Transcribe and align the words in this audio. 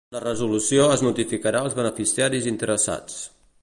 La 0.13 0.19
resolució 0.21 0.87
es 0.95 1.03
notificarà 1.09 1.63
als 1.67 1.77
beneficiaris 1.83 2.53
interessats. 2.57 3.23